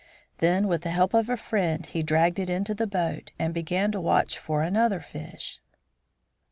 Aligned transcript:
Then 0.39 0.67
with 0.67 0.81
the 0.81 0.89
help 0.89 1.13
of 1.13 1.29
a 1.29 1.37
friend 1.37 1.85
he 1.85 2.01
dragged 2.01 2.39
it 2.39 2.49
into 2.49 2.73
the 2.73 2.87
boat, 2.87 3.29
and 3.37 3.53
began 3.53 3.91
to 3.91 4.01
watch 4.01 4.39
for 4.39 4.63
another 4.63 4.99
fish. 4.99 5.61